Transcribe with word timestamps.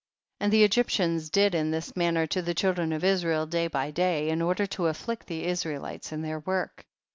27. 0.39 0.43
And 0.47 0.53
the 0.53 0.65
Egyptians 0.65 1.29
did 1.29 1.53
in 1.53 1.69
this 1.69 1.95
manner 1.95 2.25
to 2.25 2.41
the 2.41 2.55
children 2.55 2.91
of 2.91 3.03
Israel 3.03 3.45
day 3.45 3.67
by 3.67 3.91
day, 3.91 4.29
in 4.29 4.41
order 4.41 4.65
to 4.65 4.87
afflict 4.87 5.27
the 5.27 5.45
Israel 5.45 5.85
ites 5.85 6.11
in 6.11 6.23
their 6.23 6.39
work. 6.39 6.87